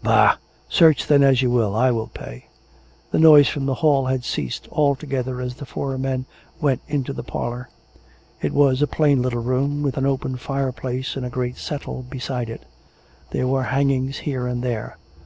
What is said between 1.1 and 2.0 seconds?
as you will. I